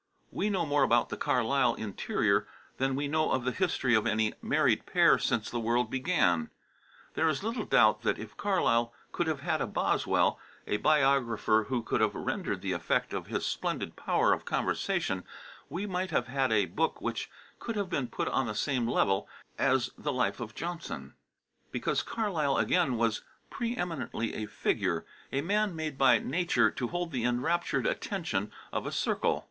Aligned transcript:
We 0.31 0.49
know 0.49 0.65
more 0.65 0.81
about 0.81 1.09
the 1.09 1.15
Carlyle 1.15 1.75
interior 1.75 2.47
than 2.77 2.95
we 2.95 3.07
know 3.07 3.29
of 3.31 3.43
the 3.45 3.51
history 3.51 3.93
of 3.93 4.07
any 4.07 4.33
married 4.41 4.87
pair 4.87 5.19
since 5.19 5.47
the 5.47 5.59
world 5.59 5.91
began. 5.91 6.49
There 7.13 7.29
is 7.29 7.43
little 7.43 7.65
doubt 7.65 8.01
that 8.01 8.17
if 8.17 8.35
Carlyle 8.35 8.91
could 9.11 9.27
have 9.27 9.41
had 9.41 9.61
a 9.61 9.67
Boswell, 9.67 10.39
a 10.65 10.77
biographer 10.77 11.65
who 11.69 11.83
could 11.83 12.01
have 12.01 12.15
rendered 12.15 12.63
the 12.63 12.71
effect 12.71 13.13
of 13.13 13.27
his 13.27 13.45
splendid 13.45 13.95
power 13.95 14.33
of 14.33 14.43
conversation, 14.43 15.23
we 15.69 15.85
might 15.85 16.09
have 16.09 16.25
had 16.25 16.51
a 16.51 16.65
book 16.65 16.99
which 16.99 17.29
could 17.59 17.75
have 17.75 17.91
been 17.91 18.07
put 18.07 18.27
on 18.27 18.47
the 18.47 18.55
same 18.55 18.87
level 18.87 19.29
as 19.59 19.91
the 19.99 20.11
life 20.11 20.39
of 20.39 20.55
Johnson, 20.55 21.13
because 21.69 22.01
Carlyle 22.01 22.57
again 22.57 22.97
was 22.97 23.21
pre 23.51 23.77
eminently 23.77 24.33
a 24.33 24.47
"figure," 24.47 25.05
a 25.31 25.41
man 25.41 25.75
made 25.75 25.99
by 25.99 26.17
nature 26.17 26.71
to 26.71 26.87
hold 26.87 27.11
the 27.11 27.23
enraptured 27.23 27.85
attention 27.85 28.51
of 28.73 28.87
a 28.87 28.91
circle. 28.91 29.39